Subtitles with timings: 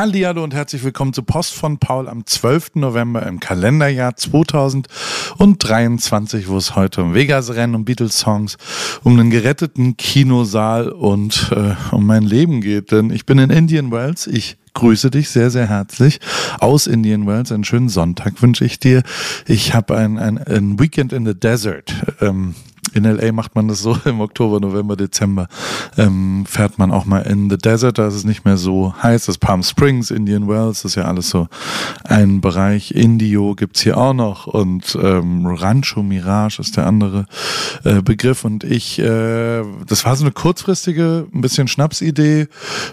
[0.00, 2.76] Hallihallo und herzlich willkommen zu Post von Paul am 12.
[2.76, 8.56] November im Kalenderjahr 2023, wo es heute um Vegas-Rennen, um Beatles-Songs,
[9.04, 12.92] um einen geretteten Kinosaal und äh, um mein Leben geht.
[12.92, 14.26] Denn ich bin in Indian Wells.
[14.26, 16.18] Ich grüße dich sehr, sehr herzlich
[16.60, 17.52] aus Indian Wells.
[17.52, 19.02] Einen schönen Sonntag wünsche ich dir.
[19.46, 21.92] Ich habe ein, ein, ein Weekend in the Desert.
[22.22, 22.54] Ähm,
[22.94, 25.48] in LA macht man das so im Oktober, November, Dezember.
[25.96, 29.26] Ähm, fährt man auch mal in the Desert, da ist es nicht mehr so heiß.
[29.26, 31.48] Das Palm Springs, Indian Wells, das ist ja alles so
[32.04, 32.92] ein Bereich.
[32.92, 37.26] Indio gibt's hier auch noch und ähm, Rancho Mirage ist der andere
[37.84, 38.44] äh, Begriff.
[38.44, 42.48] Und ich, äh, das war so eine kurzfristige, ein bisschen Schnapsidee,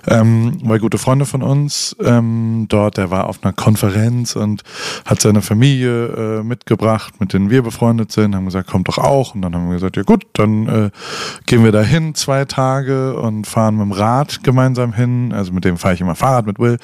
[0.07, 4.63] ähm, weil gute Freunde von uns ähm, dort, der war auf einer Konferenz und
[5.05, 9.35] hat seine Familie äh, mitgebracht, mit denen wir befreundet sind, haben gesagt, kommt doch auch.
[9.35, 10.89] Und dann haben wir gesagt, gesagt, ja gut, dann äh,
[11.45, 15.33] gehen wir da hin zwei Tage und fahren mit dem Rad gemeinsam hin.
[15.33, 16.77] Also mit dem fahre ich immer Fahrrad mit Will.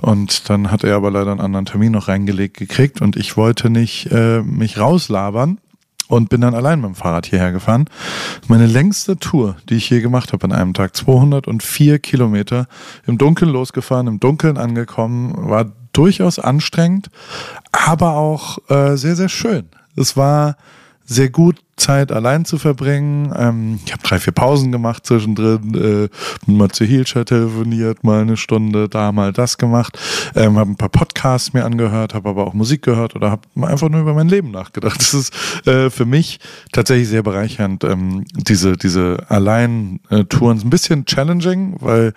[0.00, 3.70] Und dann hat er aber leider einen anderen Termin noch reingelegt gekriegt und ich wollte
[3.70, 5.58] nicht äh, mich rauslabern
[6.08, 7.86] und bin dann allein mit dem Fahrrad hierher gefahren.
[8.48, 12.66] Meine längste Tour, die ich je gemacht habe an einem Tag, 204 Kilometer,
[13.06, 17.10] im Dunkeln losgefahren, im Dunkeln angekommen, war durchaus anstrengend,
[17.72, 19.68] aber auch äh, sehr, sehr schön.
[19.96, 20.56] Es war
[21.04, 23.32] sehr gut Zeit allein zu verbringen.
[23.36, 25.74] Ähm, ich habe drei, vier Pausen gemacht zwischendrin,
[26.46, 29.98] äh, mal zu Heelshire telefoniert, mal eine Stunde da, mal das gemacht,
[30.36, 33.88] ähm, habe ein paar Podcasts mir angehört, habe aber auch Musik gehört oder habe einfach
[33.88, 35.00] nur über mein Leben nachgedacht.
[35.00, 36.38] Das ist äh, für mich
[36.72, 40.60] tatsächlich sehr bereichernd, ähm, diese, diese Allein-Touren.
[40.60, 42.12] Ein bisschen challenging, weil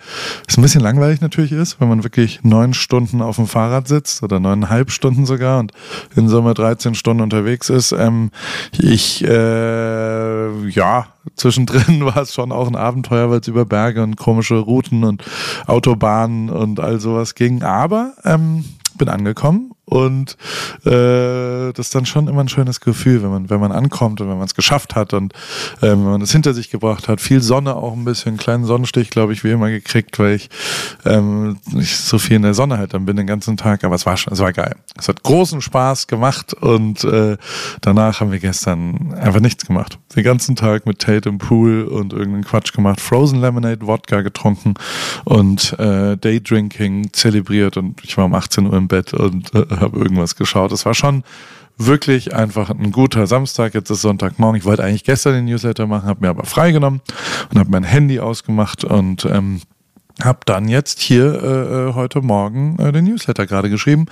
[0.46, 4.22] es ein bisschen langweilig natürlich ist, wenn man wirklich neun Stunden auf dem Fahrrad sitzt
[4.22, 5.72] oder neuneinhalb Stunden sogar und
[6.14, 7.92] in Sommer 13 Stunden unterwegs ist.
[7.92, 8.30] Ähm,
[8.72, 14.02] ich äh, äh, ja, zwischendrin war es schon auch ein Abenteuer, weil es über Berge
[14.02, 15.22] und komische Routen und
[15.66, 17.62] Autobahnen und all sowas ging.
[17.62, 18.64] Aber ähm,
[18.96, 20.36] bin angekommen und
[20.84, 24.28] äh, das ist dann schon immer ein schönes Gefühl, wenn man, wenn man ankommt und
[24.28, 25.32] wenn man es geschafft hat und
[25.78, 27.20] äh, wenn man es hinter sich gebracht hat.
[27.20, 30.48] Viel Sonne auch ein bisschen, einen kleinen Sonnenstich, glaube ich, wie immer gekriegt, weil ich
[31.04, 33.84] ähm, nicht so viel in der Sonne halt dann bin den ganzen Tag.
[33.84, 34.74] Aber es war schon, es war geil.
[34.98, 37.36] Es hat großen Spaß gemacht und äh,
[37.80, 39.98] danach haben wir gestern einfach nichts gemacht.
[40.16, 43.00] Den ganzen Tag mit Tate im Pool und irgendeinen Quatsch gemacht.
[43.00, 44.74] Frozen Lemonade, Wodka getrunken
[45.24, 49.98] und äh, Daydrinking zelebriert und ich war um 18 Uhr im Bett und äh, habe
[49.98, 50.72] irgendwas geschaut.
[50.72, 51.24] Es war schon
[51.76, 53.74] wirklich einfach ein guter Samstag.
[53.74, 54.58] Jetzt ist Sonntagmorgen.
[54.58, 57.00] Ich wollte eigentlich gestern den Newsletter machen, habe mir aber freigenommen
[57.50, 59.60] und habe mein Handy ausgemacht und ähm,
[60.22, 64.06] habe dann jetzt hier äh, äh, heute Morgen äh, den Newsletter gerade geschrieben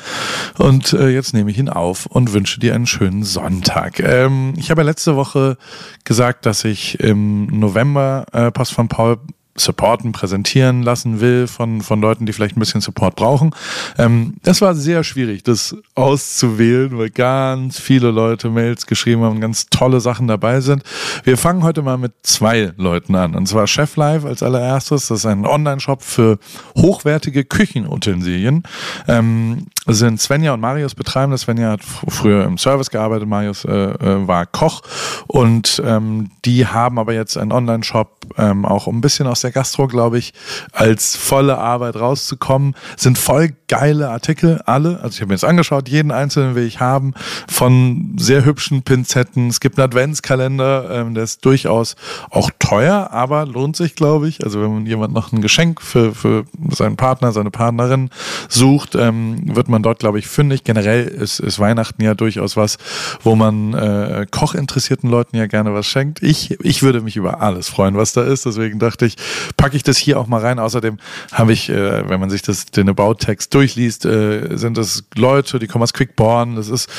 [0.58, 4.00] und äh, jetzt nehme ich ihn auf und wünsche dir einen schönen Sonntag.
[4.00, 5.56] Ähm, ich habe ja letzte Woche
[6.02, 9.18] gesagt, dass ich im November äh, Post von Paul
[9.54, 13.54] supporten, präsentieren lassen will von, von Leuten, die vielleicht ein bisschen Support brauchen.
[13.98, 19.66] Ähm, das war sehr schwierig, das auszuwählen, weil ganz viele Leute Mails geschrieben haben, ganz
[19.66, 20.82] tolle Sachen dabei sind.
[21.24, 23.34] Wir fangen heute mal mit zwei Leuten an.
[23.34, 25.08] Und zwar Chef Live als allererstes.
[25.08, 26.38] Das ist ein Online-Shop für
[26.76, 28.62] hochwertige Küchenutensilien.
[29.06, 31.42] Ähm, sind Svenja und Marius betreiben das.
[31.42, 34.82] Svenja hat früher im Service gearbeitet, Marius äh, äh, war Koch.
[35.26, 39.86] Und ähm, die haben aber jetzt einen Online-Shop, ähm, auch ein bisschen aus der Gastro,
[39.86, 40.32] glaube ich,
[40.72, 42.74] als volle Arbeit rauszukommen.
[42.96, 45.00] Sind voll geile Artikel, alle.
[45.00, 47.14] Also ich habe mir jetzt angeschaut, jeden einzelnen will ich haben.
[47.48, 49.48] Von sehr hübschen Pinzetten.
[49.48, 51.96] Es gibt einen Adventskalender, ähm, der ist durchaus
[52.30, 54.44] auch teuer, aber lohnt sich, glaube ich.
[54.44, 58.10] Also wenn man jemand noch ein Geschenk für, für seinen Partner, seine Partnerin
[58.48, 60.64] sucht, ähm, wird man dort, glaube ich, fündig.
[60.64, 62.76] Generell ist, ist Weihnachten ja durchaus was,
[63.22, 66.22] wo man äh, kochinteressierten Leuten ja gerne was schenkt.
[66.22, 68.44] Ich, ich würde mich über alles freuen, was da ist.
[68.44, 69.16] Deswegen dachte ich,
[69.56, 70.58] packe ich das hier auch mal rein.
[70.58, 70.98] Außerdem
[71.32, 75.66] habe ich, äh, wenn man sich das, den About-Text durchliest, äh, sind das Leute, die
[75.66, 76.56] kommen aus Quickborn.
[76.56, 76.90] Das ist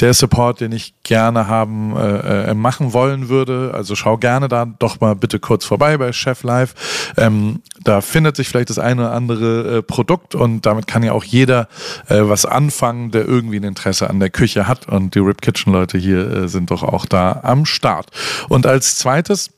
[0.00, 3.72] der Support, den ich gerne haben, äh, äh, machen wollen würde.
[3.74, 6.74] Also schau gerne da doch mal bitte kurz vorbei bei Chef Live.
[7.16, 11.12] Ähm, da findet sich vielleicht das eine oder andere äh, Produkt und damit kann ja
[11.12, 11.68] auch jeder
[12.08, 14.88] äh, was anfangen, der irgendwie ein Interesse an der Küche hat.
[14.88, 18.08] Und die Rip Kitchen Leute hier äh, sind doch auch da am Start.
[18.48, 19.50] Und als zweites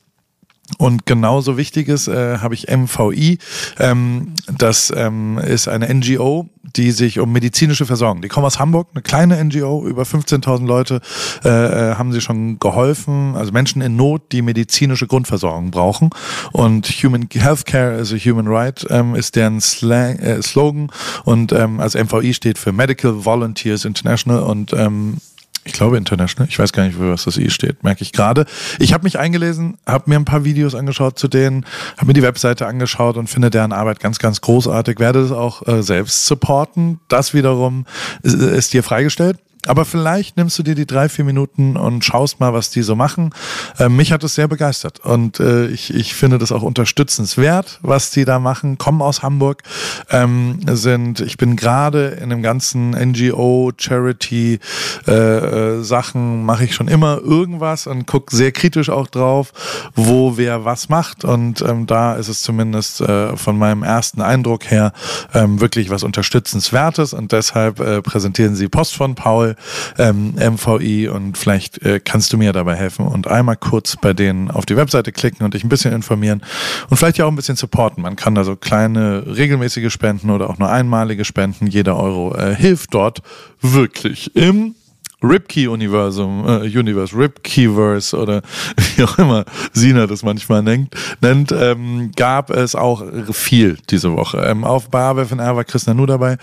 [0.78, 3.38] und genauso wichtiges äh, habe ich MVI.
[3.78, 8.22] Ähm, das ähm, ist eine NGO, die sich um medizinische Versorgung.
[8.22, 11.00] Die kommen aus Hamburg, eine kleine NGO, über 15.000 Leute
[11.44, 16.10] äh, äh, haben sie schon geholfen, also Menschen in Not, die medizinische Grundversorgung brauchen.
[16.52, 20.90] Und Human Healthcare is a Human Right ähm, ist deren Slang, äh, Slogan.
[21.24, 25.18] Und ähm, also MVI steht für Medical Volunteers International und ähm,
[25.64, 26.48] Ich glaube International.
[26.48, 27.84] Ich weiß gar nicht, für was das I steht.
[27.84, 28.46] Merke ich gerade.
[28.80, 31.64] Ich habe mich eingelesen, habe mir ein paar Videos angeschaut zu denen,
[31.96, 34.98] habe mir die Webseite angeschaut und finde deren Arbeit ganz, ganz großartig.
[34.98, 36.98] Werde das auch äh, selbst supporten.
[37.08, 37.86] Das wiederum
[38.22, 39.38] ist, ist dir freigestellt.
[39.66, 42.96] Aber vielleicht nimmst du dir die drei, vier Minuten und schaust mal, was die so
[42.96, 43.30] machen.
[43.78, 48.10] Äh, mich hat es sehr begeistert und äh, ich, ich finde das auch unterstützenswert, was
[48.10, 48.76] die da machen.
[48.76, 49.62] Kommen aus Hamburg,
[50.10, 54.58] ähm, sind, ich bin gerade in dem ganzen NGO, Charity
[55.06, 59.52] äh, äh, Sachen, mache ich schon immer irgendwas und gucke sehr kritisch auch drauf,
[59.94, 61.24] wo wer was macht.
[61.24, 64.92] Und ähm, da ist es zumindest äh, von meinem ersten Eindruck her
[65.34, 69.51] ähm, wirklich was Unterstützenswertes und deshalb äh, präsentieren sie Post von Paul
[69.98, 74.50] ähm, MVI und vielleicht äh, kannst du mir dabei helfen und einmal kurz bei denen
[74.50, 76.42] auf die Webseite klicken und dich ein bisschen informieren
[76.90, 78.02] und vielleicht ja auch ein bisschen supporten.
[78.02, 81.66] Man kann da so kleine regelmäßige Spenden oder auch nur einmalige Spenden.
[81.66, 83.22] Jeder Euro äh, hilft dort
[83.60, 84.74] wirklich im
[85.22, 88.42] Ripkey-Universum, äh, Universe, Ripkeyverse oder
[88.96, 93.02] wie auch immer Sina das manchmal nennt, nennt ähm, gab es auch
[93.32, 94.38] viel diese Woche.
[94.38, 96.38] Ähm, auf bei AWFNR war Chris Nanu dabei,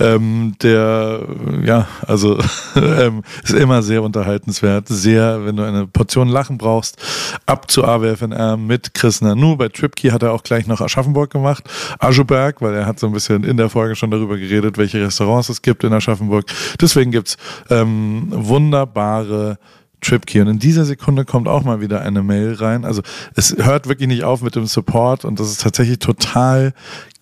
[0.00, 1.20] ähm, der,
[1.64, 2.38] ja, also
[2.76, 6.96] ähm, ist immer sehr unterhaltenswert, sehr, wenn du eine Portion Lachen brauchst,
[7.46, 9.56] ab zu AWFNR mit Chris Nanu.
[9.56, 11.64] Bei Tripkey hat er auch gleich noch Aschaffenburg gemacht,
[11.98, 15.48] Ascheberg, weil er hat so ein bisschen in der Folge schon darüber geredet, welche Restaurants
[15.48, 16.46] es gibt in Aschaffenburg.
[16.80, 17.36] Deswegen gibt's
[17.70, 19.58] ähm, wunderbare
[20.00, 20.42] TripKey.
[20.42, 22.84] Und in dieser Sekunde kommt auch mal wieder eine Mail rein.
[22.84, 23.02] Also
[23.34, 26.74] es hört wirklich nicht auf mit dem Support und das ist tatsächlich total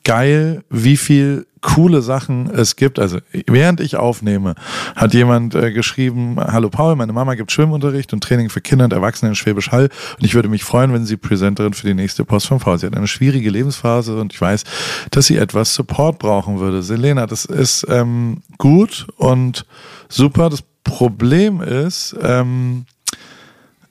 [0.05, 2.99] geil, wie viel coole Sachen es gibt.
[2.99, 4.57] Also während ich aufnehme,
[4.97, 8.93] hat jemand äh, geschrieben, hallo Paul, meine Mama gibt Schwimmunterricht und Training für Kinder und
[8.93, 9.89] Erwachsene in Schwäbisch Hall
[10.19, 12.81] und ich würde mich freuen, wenn sie Präsenterin für die nächste Post von Paul.
[12.81, 14.65] Sie hat eine schwierige Lebensphase und ich weiß,
[15.13, 16.83] dass sie etwas Support brauchen würde.
[16.83, 19.65] Selena, das ist ähm, gut und
[20.09, 20.51] super.
[20.51, 22.87] Das Problem ist, ähm,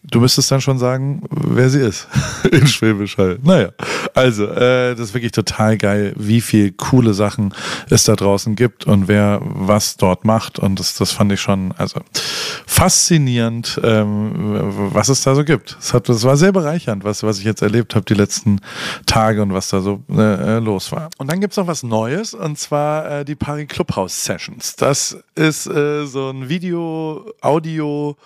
[0.04, 2.08] Du müsstest dann schon sagen, wer sie ist
[2.52, 3.38] in Schwäbisch Hall.
[3.44, 3.70] Naja,
[4.16, 7.54] also, äh, das ist wirklich total geil, wie viel coole Sachen
[7.90, 10.58] es da draußen gibt und wer was dort macht.
[10.58, 12.02] Und das, das fand ich schon, also
[12.66, 15.78] faszinierend, ähm, was es da so gibt.
[15.80, 18.60] Es hat, das war sehr bereichernd, was, was ich jetzt erlebt habe die letzten
[19.06, 21.10] Tage und was da so äh, los war.
[21.18, 24.76] Und dann gibt's noch was Neues und zwar äh, die Paris Clubhouse Sessions.
[24.76, 28.18] Das ist äh, so ein Video, Audio.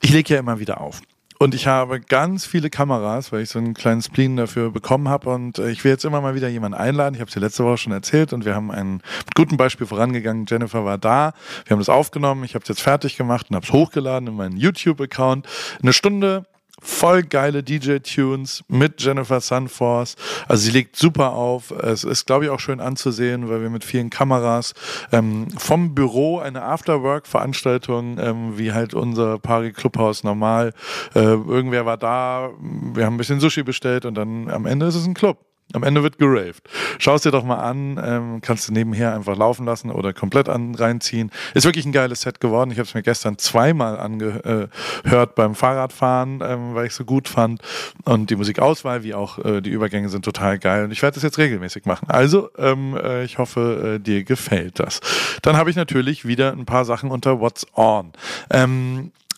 [0.00, 0.99] Ich lege ja immer wieder auf.
[1.42, 5.30] Und ich habe ganz viele Kameras, weil ich so einen kleinen Spleen dafür bekommen habe.
[5.30, 7.14] Und äh, ich will jetzt immer mal wieder jemanden einladen.
[7.14, 9.86] Ich habe es dir letzte Woche schon erzählt und wir haben ein mit gutem Beispiel
[9.86, 10.44] vorangegangen.
[10.46, 11.32] Jennifer war da.
[11.64, 12.44] Wir haben das aufgenommen.
[12.44, 15.48] Ich habe es jetzt fertig gemacht und habe es hochgeladen in meinen YouTube-Account.
[15.80, 16.44] Eine Stunde
[16.80, 20.16] voll geile DJ-Tunes mit Jennifer Sunforce.
[20.48, 21.70] Also sie legt super auf.
[21.70, 24.74] Es ist, glaube ich, auch schön anzusehen, weil wir mit vielen Kameras
[25.12, 30.72] ähm, vom Büro eine Afterwork-Veranstaltung, ähm, wie halt unser Pari Clubhaus normal.
[31.14, 34.94] Äh, irgendwer war da, wir haben ein bisschen Sushi bestellt und dann am Ende ist
[34.94, 35.49] es ein Club.
[35.72, 36.68] Am Ende wird geraved.
[36.98, 40.48] Schau es dir doch mal an, ähm, kannst du nebenher einfach laufen lassen oder komplett
[40.48, 41.30] an, reinziehen.
[41.54, 42.70] Ist wirklich ein geiles Set geworden.
[42.72, 47.28] Ich habe es mir gestern zweimal angehört beim Fahrradfahren, ähm, weil ich es so gut
[47.28, 47.62] fand.
[48.04, 50.84] Und die Musikauswahl wie auch äh, die Übergänge sind total geil.
[50.84, 52.08] Und ich werde das jetzt regelmäßig machen.
[52.10, 55.00] Also, ähm, äh, ich hoffe, äh, dir gefällt das.
[55.42, 58.12] Dann habe ich natürlich wieder ein paar Sachen unter What's On.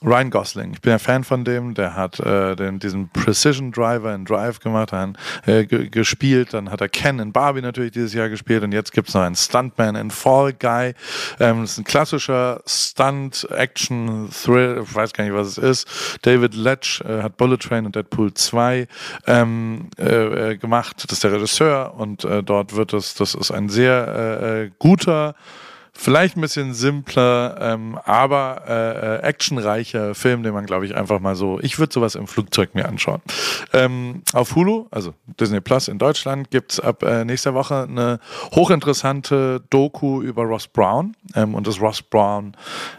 [0.04, 0.72] Ryan Gosling.
[0.72, 1.74] Ich bin ja Fan von dem.
[1.74, 6.54] Der hat äh, den, diesen Precision Driver in Drive gemacht, dann äh, gespielt.
[6.54, 8.62] Dann hat er Ken in Barbie natürlich dieses Jahr gespielt.
[8.62, 10.94] Und jetzt gibt's noch einen Stuntman in Fall Guy.
[11.40, 14.82] Ähm, das ist ein klassischer Stunt-Action-Thrill.
[14.84, 15.88] Ich weiß gar nicht, was es ist.
[16.22, 18.86] David Letch äh, hat Bullet Train und Deadpool 2
[19.26, 21.04] ähm, äh, äh, gemacht.
[21.04, 21.94] Das ist der Regisseur.
[21.96, 25.34] Und äh, dort wird es, das ist ein sehr äh, äh guter
[25.94, 31.20] Vielleicht ein bisschen simpler, ähm, aber äh, äh, actionreicher Film, den man, glaube ich, einfach
[31.20, 31.60] mal so.
[31.60, 33.20] Ich würde sowas im Flugzeug mir anschauen.
[33.74, 38.20] Ähm, auf Hulu, also Disney Plus in Deutschland, gibt's ab äh, nächster Woche eine
[38.54, 42.56] hochinteressante Doku über Ross Brown ähm, und das Ross Brown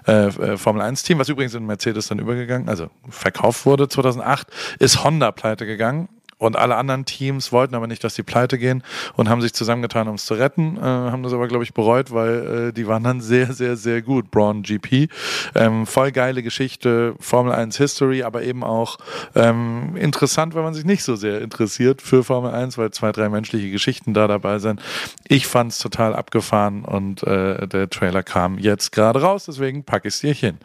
[0.08, 4.48] äh, äh Formel 1-Team, was übrigens in Mercedes dann übergegangen, also verkauft wurde 2008,
[4.78, 6.10] ist Honda pleite gegangen
[6.44, 8.84] und alle anderen Teams wollten aber nicht, dass die pleite gehen
[9.16, 10.78] und haben sich zusammengetan, um es zu retten.
[10.78, 14.02] Äh, haben das aber, glaube ich, bereut, weil äh, die waren dann sehr, sehr, sehr
[14.02, 14.32] gut.
[14.32, 15.10] Braun GP.
[15.56, 18.98] Ähm, voll geile Geschichte, Formel 1 History, aber eben auch
[19.36, 23.30] ähm, interessant, wenn man sich nicht so sehr interessiert für Formel 1, weil zwei, drei
[23.30, 24.82] menschliche Geschichten da dabei sind.
[25.28, 30.08] Ich fand es total abgefahren und äh, der Trailer kam jetzt gerade raus, deswegen packe
[30.08, 30.58] ich es dir hin.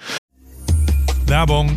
[1.26, 1.76] Werbung.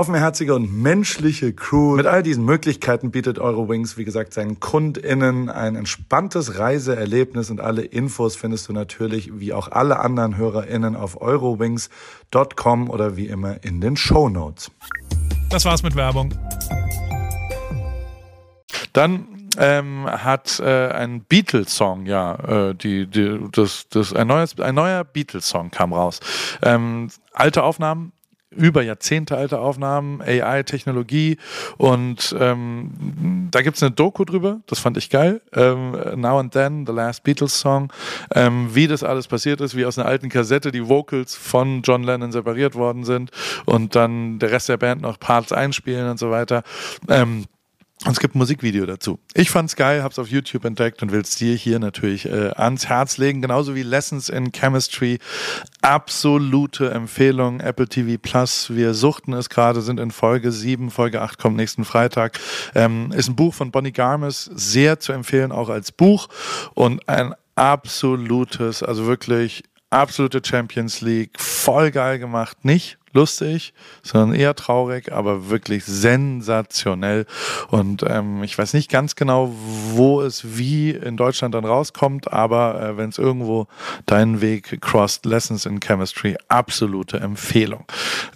[0.00, 5.76] offenherzige und menschliche Crew mit all diesen Möglichkeiten bietet Eurowings, wie gesagt, seinen KundInnen ein
[5.76, 12.88] entspanntes Reiseerlebnis und alle Infos findest du natürlich, wie auch alle anderen HörerInnen, auf eurowings.com
[12.88, 14.70] oder wie immer in den Show Notes.
[15.50, 16.32] Das war's mit Werbung.
[18.94, 24.74] Dann ähm, hat äh, ein Beatles-Song, ja, äh, die, die, das, das, ein, neues, ein
[24.74, 26.20] neuer Beatles-Song kam raus.
[26.62, 28.12] Ähm, alte Aufnahmen,
[28.50, 31.38] über Jahrzehnte alte Aufnahmen, AI-Technologie
[31.76, 35.40] und ähm, da gibt es eine Doku drüber, das fand ich geil.
[35.54, 37.92] Ähm, Now and Then, The Last Beatles Song,
[38.34, 42.02] ähm, wie das alles passiert ist, wie aus einer alten Kassette die Vocals von John
[42.02, 43.30] Lennon separiert worden sind
[43.66, 46.62] und dann der Rest der Band noch Parts einspielen und so weiter.
[47.08, 47.46] Ähm,
[48.06, 49.18] und es gibt ein Musikvideo dazu.
[49.34, 53.18] Ich fand's geil, hab's auf YouTube entdeckt und will's dir hier natürlich äh, ans Herz
[53.18, 55.18] legen, genauso wie Lessons in Chemistry.
[55.82, 58.70] Absolute Empfehlung, Apple TV Plus.
[58.70, 62.40] Wir suchten es gerade, sind in Folge 7, Folge 8 kommt nächsten Freitag.
[62.74, 66.28] Ähm, ist ein Buch von Bonnie Garmes, sehr zu empfehlen, auch als Buch.
[66.72, 74.54] Und ein absolutes, also wirklich absolute Champions League, voll geil gemacht, nicht lustig, sondern eher
[74.54, 77.26] traurig, aber wirklich sensationell.
[77.68, 79.52] Und ähm, ich weiß nicht ganz genau,
[79.92, 83.66] wo es wie in Deutschland dann rauskommt, aber äh, wenn es irgendwo
[84.06, 87.84] deinen Weg crossed, Lessons in Chemistry, absolute Empfehlung.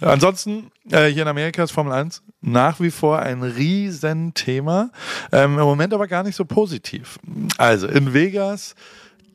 [0.01, 4.91] Ansonsten äh, hier in Amerika ist Formel 1 nach wie vor ein Riesenthema.
[5.31, 7.17] Ähm, Im Moment aber gar nicht so positiv.
[7.57, 8.75] Also in Vegas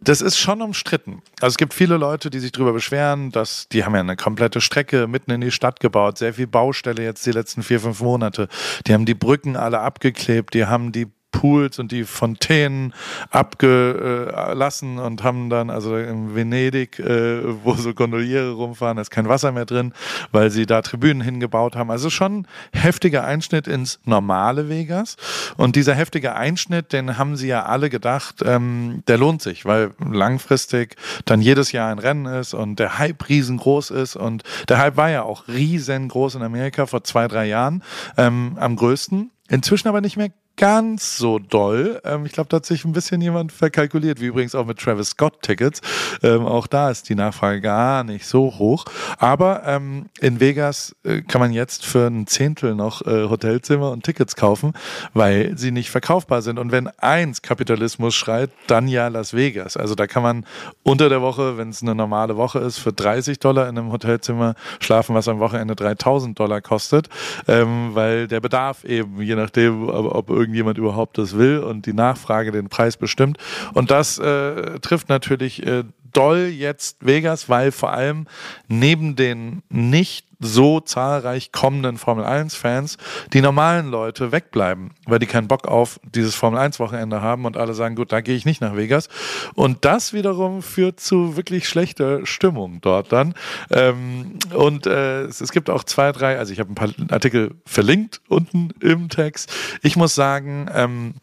[0.02, 1.22] das ist schon umstritten.
[1.40, 4.60] Also es gibt viele Leute, die sich darüber beschweren, dass die haben ja eine komplette
[4.60, 8.48] Strecke mitten in die Stadt gebaut, sehr viel Baustelle jetzt die letzten vier, fünf Monate.
[8.86, 12.92] Die haben die Brücken alle abgeklebt, die haben die Pools und die Fontänen
[13.30, 19.52] abgelassen und haben dann, also in Venedig, äh, wo so Gondoliere rumfahren, ist kein Wasser
[19.52, 19.92] mehr drin,
[20.32, 21.90] weil sie da Tribünen hingebaut haben.
[21.90, 25.16] Also schon heftiger Einschnitt ins normale Vegas.
[25.56, 29.92] Und dieser heftige Einschnitt, den haben sie ja alle gedacht, ähm, der lohnt sich, weil
[29.98, 34.16] langfristig dann jedes Jahr ein Rennen ist und der Hype riesengroß ist.
[34.16, 37.82] Und der Hype war ja auch riesengroß in Amerika vor zwei, drei Jahren,
[38.16, 39.30] ähm, am größten.
[39.48, 42.02] Inzwischen aber nicht mehr ganz so doll.
[42.04, 45.08] Ähm, ich glaube, da hat sich ein bisschen jemand verkalkuliert, wie übrigens auch mit Travis
[45.08, 45.80] Scott Tickets.
[46.22, 48.84] Ähm, auch da ist die Nachfrage gar nicht so hoch.
[49.16, 54.04] Aber ähm, in Vegas äh, kann man jetzt für ein Zehntel noch äh, Hotelzimmer und
[54.04, 54.74] Tickets kaufen,
[55.14, 56.58] weil sie nicht verkaufbar sind.
[56.58, 59.78] Und wenn eins Kapitalismus schreit, dann ja Las Vegas.
[59.78, 60.44] Also da kann man
[60.82, 64.54] unter der Woche, wenn es eine normale Woche ist, für 30 Dollar in einem Hotelzimmer
[64.78, 67.08] schlafen, was am Wochenende 3000 Dollar kostet,
[67.48, 71.92] ähm, weil der Bedarf eben, je nachdem, ob, ob irgendjemand überhaupt das will und die
[71.92, 73.38] Nachfrage den Preis bestimmt.
[73.72, 78.26] Und das äh, trifft natürlich äh, doll jetzt Vegas, weil vor allem
[78.68, 82.96] neben den nicht so zahlreich kommenden Formel 1 Fans
[83.32, 87.56] die normalen Leute wegbleiben, weil die keinen Bock auf dieses Formel 1 Wochenende haben und
[87.56, 89.08] alle sagen, gut, da gehe ich nicht nach Vegas.
[89.54, 93.34] Und das wiederum führt zu wirklich schlechter Stimmung dort dann.
[93.70, 97.54] Ähm, und äh, es, es, gibt auch zwei, drei, also ich habe ein paar Artikel
[97.66, 99.52] verlinkt unten im Text.
[99.82, 101.14] Ich muss sagen, ähm,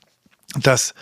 [0.61, 0.93] dass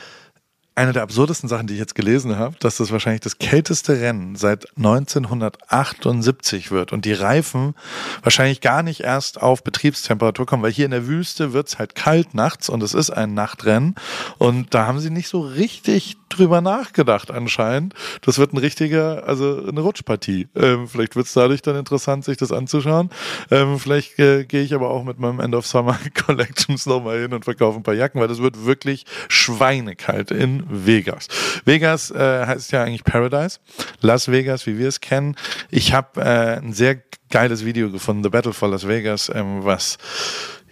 [0.75, 4.35] eine der absurdesten Sachen, die ich jetzt gelesen habe, dass das wahrscheinlich das kälteste Rennen
[4.35, 7.75] seit 1978 wird und die Reifen
[8.23, 11.95] wahrscheinlich gar nicht erst auf Betriebstemperatur kommen, weil hier in der Wüste wird es halt
[11.95, 13.95] kalt nachts und es ist ein Nachtrennen
[14.37, 17.93] und da haben sie nicht so richtig drüber nachgedacht anscheinend.
[18.21, 20.47] Das wird ein richtiger, also eine Rutschpartie.
[20.55, 23.09] Ähm, vielleicht wird es dadurch dann interessant, sich das anzuschauen.
[23.51, 27.33] Ähm, vielleicht äh, gehe ich aber auch mit meinem End of Summer Collections nochmal hin
[27.33, 31.27] und verkaufe ein paar Jacken, weil das wird wirklich schweinekalt in Vegas.
[31.65, 33.59] Vegas äh, heißt ja eigentlich Paradise.
[34.01, 35.35] Las Vegas, wie wir es kennen.
[35.69, 39.97] Ich habe äh, ein sehr geiles Video gefunden, The Battle for Las Vegas, ähm, was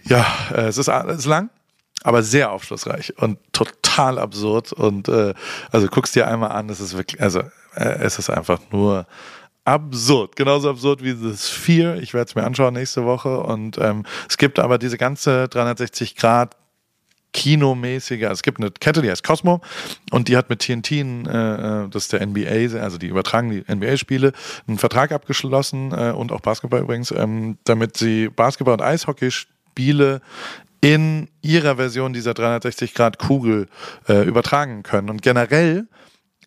[0.04, 1.50] ja, äh, es, ist, es lang,
[2.02, 4.72] aber sehr aufschlussreich und total absurd.
[4.72, 5.34] Und äh,
[5.70, 7.40] also guckst dir einmal an, es ist wirklich, also
[7.74, 9.06] äh, es ist einfach nur
[9.64, 12.00] absurd, genauso absurd wie The Sphere.
[12.00, 13.40] Ich werde es mir anschauen nächste Woche.
[13.40, 16.56] Und ähm, es gibt aber diese ganze 360 Grad
[17.34, 18.30] kinomäßiger.
[18.30, 19.60] Es gibt eine Kette, die heißt Cosmo
[20.10, 24.32] und die hat mit TNT, äh, das ist der NBA, also die übertragen die NBA-Spiele,
[24.66, 30.22] einen Vertrag abgeschlossen äh, und auch Basketball übrigens, ähm, damit sie Basketball und Eishockey-Spiele
[30.80, 33.68] in ihrer Version dieser 360-Grad-Kugel
[34.08, 35.10] äh, übertragen können.
[35.10, 35.88] Und generell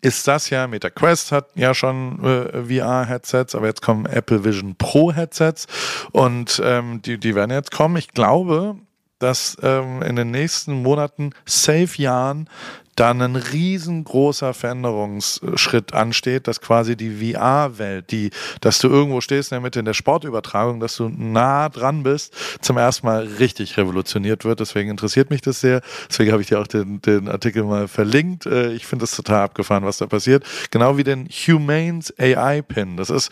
[0.02, 5.68] ist das ja, MetaQuest hat ja schon äh, VR-Headsets, aber jetzt kommen Apple Vision Pro-Headsets
[6.12, 7.98] und ähm, die, die werden jetzt kommen.
[7.98, 8.78] Ich glaube,
[9.20, 12.50] dass ähm, in den nächsten Monaten, safe Jahren,
[12.98, 19.58] dann ein riesengroßer Veränderungsschritt ansteht, dass quasi die VR-Welt, die, dass du irgendwo stehst in
[19.58, 24.46] der Mitte in der Sportübertragung, dass du nah dran bist, zum ersten Mal richtig revolutioniert
[24.46, 24.60] wird.
[24.60, 25.82] Deswegen interessiert mich das sehr.
[26.10, 28.48] Deswegen habe ich dir auch den, den Artikel mal verlinkt.
[28.48, 30.44] Äh, ich finde es total abgefahren, was da passiert.
[30.72, 32.98] Genau wie den Humanes AI-Pin.
[32.98, 33.32] Das ist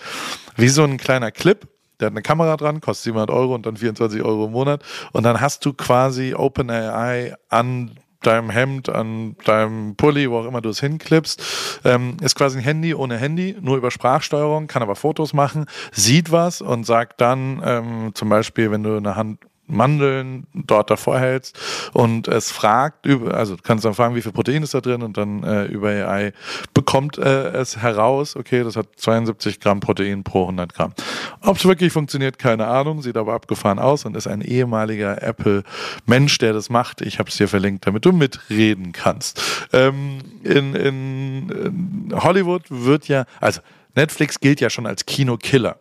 [0.58, 1.68] wie so ein kleiner Clip,
[2.00, 4.84] der hat eine Kamera dran, kostet 700 Euro und dann 24 Euro im Monat.
[5.12, 7.92] Und dann hast du quasi OpenAI an
[8.26, 11.82] deinem Hemd, an deinem Pulli, wo auch immer du es hinklippst.
[11.86, 16.32] Ähm, ist quasi ein Handy ohne Handy, nur über Sprachsteuerung, kann aber Fotos machen, sieht
[16.32, 21.60] was und sagt dann ähm, zum Beispiel, wenn du eine Hand Mandeln dort davor hältst
[21.94, 25.44] und es fragt, also kannst dann fragen, wie viel Protein ist da drin und dann
[25.44, 26.34] äh, über AI
[26.74, 30.94] bekommt äh, es heraus, okay, das hat 72 Gramm Protein pro 100 Gramm.
[31.42, 36.38] Ob es wirklich funktioniert, keine Ahnung, sieht aber abgefahren aus und ist ein ehemaliger Apple-Mensch,
[36.38, 37.02] der das macht.
[37.02, 39.42] Ich habe es dir verlinkt, damit du mitreden kannst.
[39.74, 43.62] Ähm, in, in, in Hollywood wird ja, also
[43.96, 45.78] Netflix gilt ja schon als Kinokiller.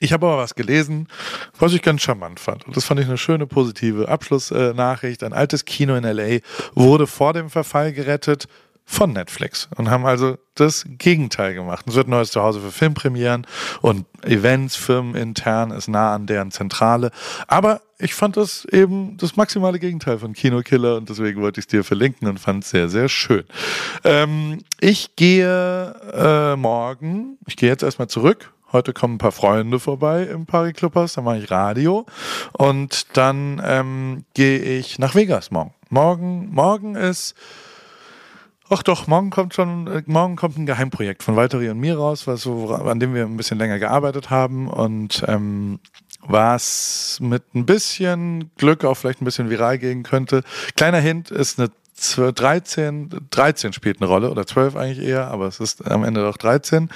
[0.00, 1.08] Ich habe aber was gelesen,
[1.58, 2.66] was ich ganz charmant fand.
[2.66, 5.22] Und das fand ich eine schöne positive Abschlussnachricht.
[5.22, 6.38] Ein altes Kino in LA
[6.74, 8.46] wurde vor dem Verfall gerettet
[8.90, 11.84] von Netflix und haben also das Gegenteil gemacht.
[11.86, 13.46] Es wird neues Zuhause für Filmpremieren
[13.82, 17.10] und Events, Firmen intern ist nah an deren Zentrale.
[17.48, 21.68] Aber ich fand das eben das maximale Gegenteil von Kinokiller und deswegen wollte ich es
[21.68, 23.44] dir verlinken und fand es sehr, sehr schön.
[24.04, 29.80] Ähm, ich gehe äh, morgen, ich gehe jetzt erstmal zurück Heute kommen ein paar Freunde
[29.80, 32.04] vorbei im Paris Clubhaus, dann mache ich Radio
[32.52, 35.72] und dann ähm, gehe ich nach Vegas morgen.
[35.88, 37.34] Morgen, morgen ist,
[38.68, 42.26] ach doch, morgen kommt schon, äh, morgen kommt ein Geheimprojekt von Walteri und mir raus,
[42.26, 45.80] was an dem wir ein bisschen länger gearbeitet haben und ähm,
[46.20, 50.42] was mit ein bisschen Glück auch vielleicht ein bisschen viral gehen könnte.
[50.76, 55.60] Kleiner Hint ist eine 13, 13 spielt eine Rolle oder 12 eigentlich eher, aber es
[55.60, 56.90] ist am Ende doch 13.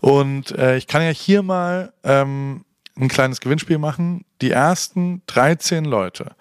[0.00, 2.64] Und äh, ich kann ja hier mal ähm,
[2.96, 4.24] ein kleines Gewinnspiel machen.
[4.40, 6.32] Die ersten 13 Leute,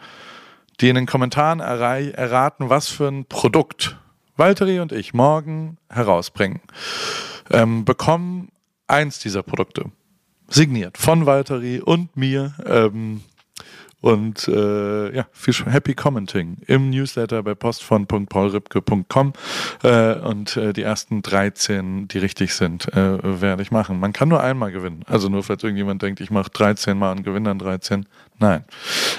[0.80, 3.98] die in den Kommentaren erraten, was für ein Produkt
[4.38, 6.62] Valtteri und ich morgen herausbringen,
[7.52, 8.52] ähm, bekommen
[8.88, 9.92] eins dieser Produkte.
[10.48, 12.54] Signiert von Valtteri und mir.
[12.66, 13.22] Ähm,
[14.02, 19.34] und äh, ja, viel Happy Commenting im Newsletter bei postfon.paulripke.com
[19.84, 24.00] äh, und äh, die ersten 13, die richtig sind, äh, werde ich machen.
[24.00, 25.04] Man kann nur einmal gewinnen.
[25.08, 28.06] Also nur falls irgendjemand denkt, ich mache 13 Mal und gewinne dann 13.
[28.42, 28.64] Nein.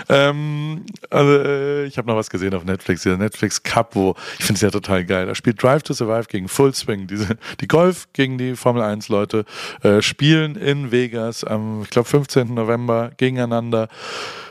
[0.09, 4.45] Ähm, also, äh, ich habe noch was gesehen auf Netflix, dieser Netflix Cup, wo ich
[4.45, 5.27] finde es ja total geil.
[5.27, 7.07] Da spielt Drive to Survive gegen Full Swing.
[7.07, 9.45] Diese, die Golf gegen die Formel 1 Leute
[9.83, 12.53] äh, spielen in Vegas am, ich glaube, 15.
[12.53, 13.89] November gegeneinander.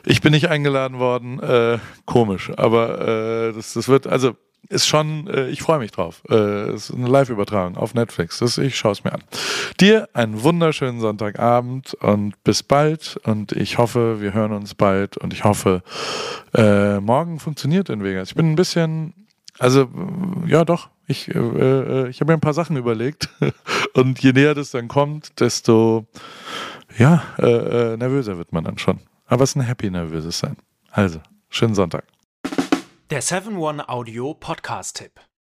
[0.05, 1.39] Ich bin nicht eingeladen worden.
[1.39, 4.35] Äh, komisch, aber äh, das, das wird, also
[4.69, 6.21] ist schon, äh, ich freue mich drauf.
[6.29, 8.39] Äh, ist eine Live-Übertragung auf Netflix.
[8.39, 9.23] Das, ich schaue es mir an.
[9.79, 13.19] Dir einen wunderschönen Sonntagabend und bis bald.
[13.23, 15.17] Und ich hoffe, wir hören uns bald.
[15.17, 15.83] Und ich hoffe,
[16.53, 18.29] äh, morgen funktioniert in Vegas.
[18.29, 19.13] Ich bin ein bisschen,
[19.59, 19.89] also
[20.47, 23.29] ja doch, ich, äh, äh ich habe mir ein paar Sachen überlegt.
[23.93, 26.07] und je näher das dann kommt, desto
[26.97, 28.99] ja, äh, nervöser wird man dann schon.
[29.31, 30.57] Aber es ist ein happy nervöses sein.
[30.89, 32.03] Also, schönen Sonntag.
[33.09, 35.21] Der 7-One Audio Podcast-Tipp.